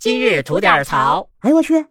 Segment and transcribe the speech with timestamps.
[0.00, 1.28] 今日吐点槽。
[1.40, 1.84] 哎呦我去！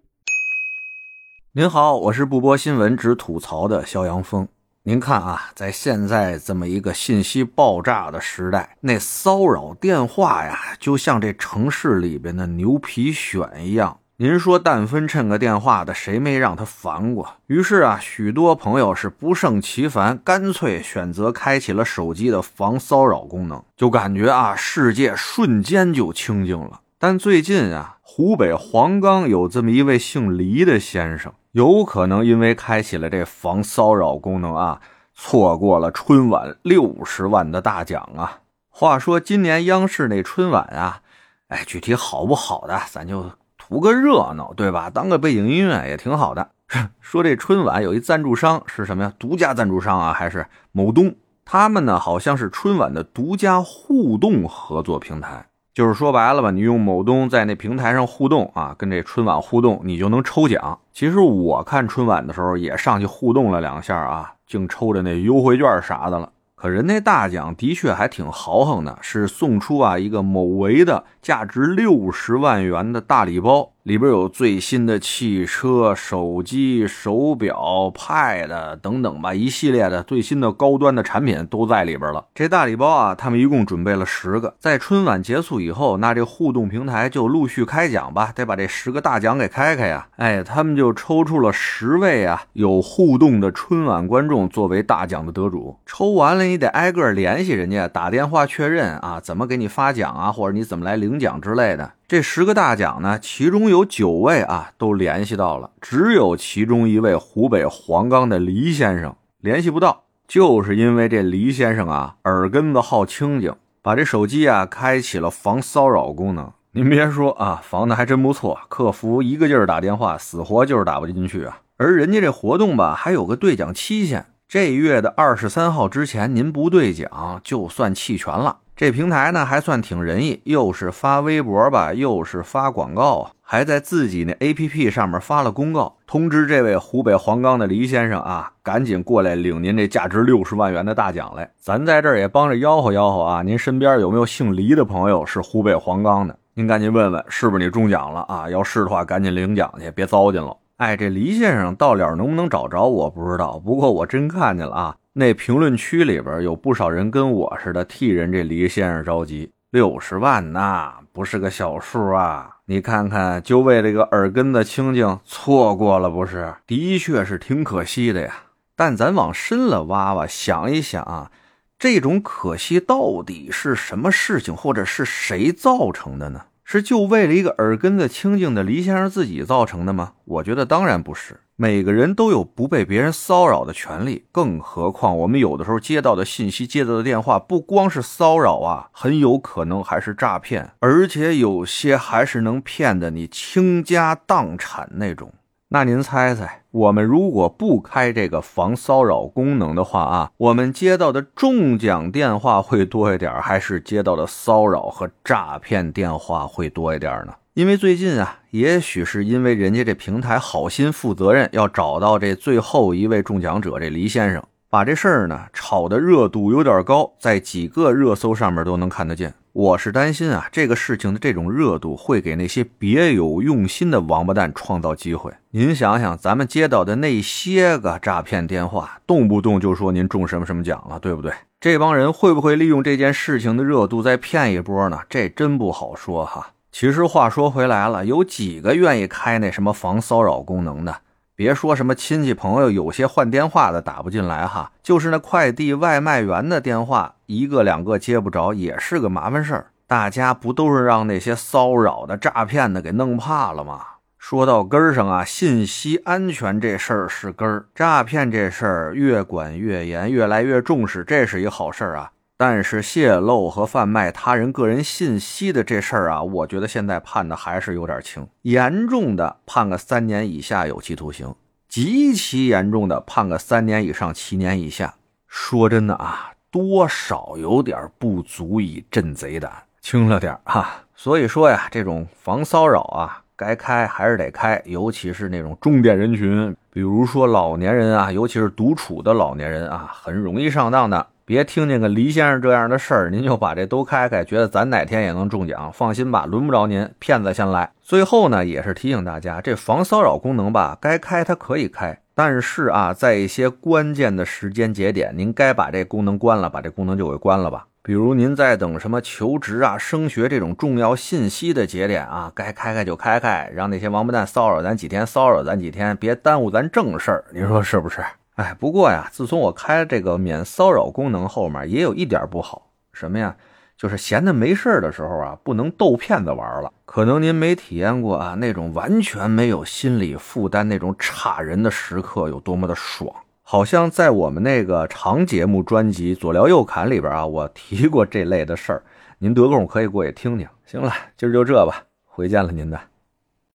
[1.51, 4.47] 您好，我是不播新闻只吐槽的肖阳峰。
[4.83, 13.99] 您看啊，在现在这么一个信息爆炸的时代，那骚扰电话呀，就像这城市里边的牛皮癣一样。
[14.15, 17.29] 您说，但分趁个电话的，谁没让他烦过？
[17.47, 26.79] 于是啊，许多朋友是不胜其烦，干脆选择开启了手机的防骚扰功能，就感觉啊，世界瞬间就清静了。
[26.99, 34.81] 但最近啊，湖北黄冈有这么一位姓黎的先生，有可能因为开启了这防骚扰功能啊，
[35.13, 38.39] 错过了春晚六十万的大奖啊。
[38.69, 41.01] 话说今年央视那春晚啊，
[41.49, 43.31] 哎，具体好不好的，咱就。
[43.59, 44.89] 图个热闹，对吧？
[44.89, 46.51] 当个背景音乐也挺好的。
[47.01, 49.13] 说这春晚有一赞助商是什么呀？
[49.19, 51.13] 独家赞助商啊，还是某东？
[51.43, 55.46] 他们呢好像是春晚的独家互动合作平台。
[55.77, 60.79] 就是说白了吧，你用某东在那平台上互动啊，跟这春晚互动，你就能抽奖。
[60.91, 66.31] 其实我看春晚的时候也上去互动了两下啊，净抽着那优惠券啥的了。
[66.55, 73.73] 可人那大奖的确还挺豪横的，是送出啊一个某维的价值六十万元的大礼包。
[73.83, 82.25] 里边有最新的汽车、手机、手表、Pad 等等吧，一系列的最新的高端的产品都在里边了。
[82.35, 90.05] 这大礼包啊，他们一共准备了十个，在春晚结束以后，那这互动平台就陆续开奖吧，得把这十个大奖给开开呀。
[90.17, 95.79] 哎，他们就抽出了十位啊有互动的春晚观众作为大奖的得主。
[95.85, 101.93] 抽完了，你得挨个联系人家，打电话确认啊，怎么给你发奖啊，或者你怎么来领奖之类的。
[102.07, 116.51] 这十个大奖呢，其中有九位啊都联系到了，只有其中一位湖北黄冈的黎先生联系不到，就是因为这黎先生啊耳根子好清静，把这手机啊开启了防骚扰功能。
[116.71, 121.59] 您别说啊，防的还真不错，客服一个劲儿打电话，死活就是打不进去啊。
[121.77, 128.57] 而人家这活动吧，还有个兑奖期限，这月的二十三号之前您不兑奖，就算弃权了。
[128.77, 141.49] 这平台呢还算挺仁义，又是发微博吧，又是发广告啊，还在自己那 APP 上面发了公告，通知这位湖北黄冈的黎先生啊，赶紧过来领您这价值六十万元的大奖来。
[141.59, 146.37] 咱在这儿也帮着吆喝吆喝啊，您身边有没有姓黎的朋友是湖北黄冈的？
[146.53, 148.47] 您赶紧问问，是不是你中奖了啊？
[148.47, 150.55] 要是的话，赶紧领奖去，别糟践了。
[150.75, 154.95] 哎，这黎先生到了能不能找着我不知道，不过我真看见了啊。
[155.19, 162.57] 那评论区里边有不少人跟我似的替人这黎先生着急，六十万呐，不是个小数啊！
[162.67, 166.53] 你看看，就为这个耳根子清净，错过了不是？
[166.67, 168.43] 的确是挺可惜的呀。
[168.75, 171.31] 但咱往深了挖挖，想一想啊，
[171.79, 176.43] 这种可惜到底是什么事情，或者是谁造成的呢？
[176.63, 180.11] 是就为了一个耳根子清净的黎先生自己造成的吗？
[180.25, 181.39] 我觉得当然不是。
[181.59, 195.33] 每个人都有不被别人骚扰的权利，更何况我们有的时候接到的信息、接到的电话，不光是骚扰啊，很有可能还是诈骗，而且有些还是能骗得你倾家荡产那种。
[195.69, 207.33] 那您猜猜，我们如果不开这个防骚扰功能的话啊，我们接到的中奖电话会多一点，还是接到的骚扰和诈骗电话会多一点呢？
[207.57, 219.33] 因为最近啊，也许是因为人家这平台好心负责任，要找到这最后一位中奖者这黎先生，把这事儿呢炒的热度有点高，在几个热搜上面都能看得见。
[219.53, 225.33] 我是担心啊，这个事情的这种热度会给那些别有用心的王八蛋创造机会。
[225.49, 231.33] 您想想，咱们接到的那些个诈骗电话，动不动就说您中什么什么奖了，对不对？
[231.59, 234.99] 这帮人会不会利用这件事情的热度再骗一波呢？
[235.09, 236.51] 这真不好说哈。
[236.79, 240.97] 其实话说回来了，有几个愿意开那什么防骚扰功能的？
[241.35, 249.71] 别说什么亲戚朋友，有些换电话的打不进来哈，就是那快递外卖员的电话，一个两个接不着，也是个麻烦事儿。
[249.87, 253.81] 大家不都是让那些骚扰的、诈骗的给弄怕了吗？
[254.19, 262.11] 说到根儿上啊，信息安全这事儿是根儿，诈骗这事儿越管越严，越来越重视，这是一好事儿啊。
[262.39, 271.33] 但是泄露和贩卖他人个人信息的这事儿啊，我觉得现在判的还是有点轻，严重的判个三年以下有期徒刑，
[271.67, 274.93] 极其严重的判个三年以上七年以下。
[275.27, 279.51] 说真的啊，多少有点不足以镇贼胆，
[279.81, 280.83] 轻了点哈。
[280.95, 291.07] 所以说呀，这种防骚扰啊，该开还是得开，尤其是那种重点人群，比如说老年人啊，尤其是独处的老年人啊，很容易上当的。
[291.27, 295.69] 别听见个黎先生这样的事儿，您就把这都开开，觉得咱哪天也能中奖。
[295.73, 297.69] 放心吧，轮不着您，骗子先来。
[297.81, 307.67] 最后呢，也是提醒大家，这防骚扰功能吧，该开它可以开，但是啊，在一些关键的时间节点，您该把这功能关了，把这功能就给关了吧。
[307.81, 317.25] 比如您在等什么求职啊、升学这种重要信息的节点啊，该开开就开开，让那些王八蛋骚扰咱几天，骚扰咱几天，别耽误咱正事儿。
[317.33, 318.01] 您说是不是？
[318.37, 323.35] 哎，不过呀，自从我开这个免骚扰功能后面，也有一点不好，什么呀？
[323.75, 326.71] 就是闲的没事的时候啊，不能逗骗子玩了。
[326.85, 333.11] 可能您没体验过啊，那种完全没有心理负担、那种差人的时刻有多么的爽。
[333.41, 338.83] 好像在我们那个长节目专辑《左聊右侃》里边啊，我提过这类的事儿，
[339.17, 340.47] 您得空可以过去听听。
[340.65, 342.79] 行了，今儿就这吧，回见了您的。